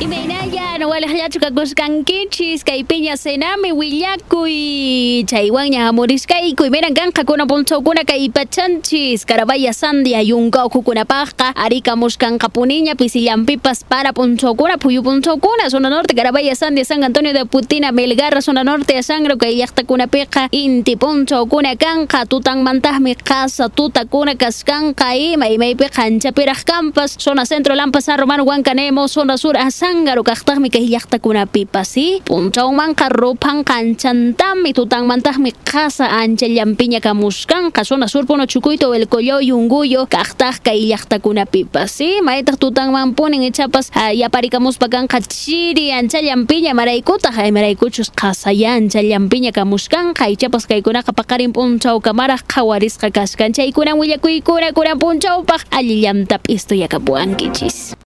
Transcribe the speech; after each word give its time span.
Imaynaya 0.00 0.80
nawalaqllachu 0.80 1.44
kakusqankichis 1.44 2.64
kay 2.64 2.80
piña 2.88 3.20
senami 3.20 3.68
willakuy 3.68 5.20
chaywan 5.28 5.68
ñahamurisqayku 5.76 6.64
imayran 6.64 6.96
kanqa 6.96 7.28
kuna 7.28 7.44
punchawkuna 7.44 8.08
kay 8.08 8.32
pachanchis 8.32 9.28
Carabaya 9.28 9.76
Sandia 9.76 10.24
yunka 10.24 10.64
ukukunapaqqa 10.64 11.52
arikamusqanqa 11.52 12.48
puniña 12.48 12.96
pisillanpipas 12.96 13.84
para 13.84 14.16
punchawkuna 14.16 14.80
phuyu 14.80 15.04
punchawkuna 15.04 15.68
zona 15.68 15.90
norte 15.92 16.16
Carabaya 16.16 16.56
Sandia 16.56 16.88
San 16.88 17.04
Antonio 17.04 17.34
de 17.34 17.44
Putina 17.44 17.92
Melgarra 17.92 18.40
zona 18.40 18.64
norte 18.64 18.96
Asangro 18.96 19.36
kay 19.36 19.60
llaqtakunapiqa 19.60 20.48
inti 20.50 20.96
punchawkuna 20.96 21.76
kanqa 21.76 22.24
tutanmantaqmi 22.24 23.20
qasa 23.20 23.68
tutakuna 23.68 24.32
kasqanqa 24.32 25.12
ima 25.12 25.44
imaypiqa 25.52 26.08
anchapiraq 26.08 26.64
kampas 26.64 27.20
zona 27.20 27.44
centro 27.44 27.74
Lampa 27.74 28.00
San 28.00 28.16
Huancanemo 28.16 29.06
zona 29.08 29.36
sur 29.36 29.60
Asangaro 29.90 30.22
kaqtaqmi 30.22 30.70
kay 30.70 30.86
llaqtakunapipas 30.86 32.22
punchawmanqa 32.22 33.10
rupan 33.10 33.66
kanchantami 33.66 34.70
tutanmantaqmi 34.70 35.50
qasa 35.66 36.06
ancha 36.06 36.46
llampiña 36.46 37.00
kamusqanqa 37.02 37.82
zona 37.82 38.06
sur 38.06 38.22
puno 38.24 38.46
Chukuyto 38.46 38.94
el 38.94 39.08
Collao 39.08 39.42
Yunguyo 39.42 40.06
kaqtaq 40.06 40.62
kay 40.62 40.86
llaqtakunapipas 40.86 42.22
maytaq 42.22 42.54
tutanman 42.62 43.18
punin 43.18 43.42
ichapas 43.42 43.90
yaparikamuspa 44.14 44.86
kanqa 44.86 45.18
chiri 45.26 45.90
ancha 45.90 46.22
llampiña 46.22 46.70
maraykutaq 46.70 47.34
imaraykuchus 47.50 48.14
qasaya 48.14 48.78
ancha 48.78 49.02
llampiña 49.02 49.50
kamusqanqa 49.50 50.30
ichapas 50.30 50.70
kaykunaqa 50.70 51.10
paqarin 51.10 51.50
punchawqa 51.50 52.14
maraq 52.14 52.46
qhawarisqa 52.46 53.10
kasqan 53.10 53.50
chaykunan 53.50 53.98
willakuykuna 53.98 54.70
kunan 54.70 55.02
punchawpaq 55.02 55.66
alli 55.74 56.06
llamtapis 56.06 56.70
tuyakapuwankichis 56.70 57.98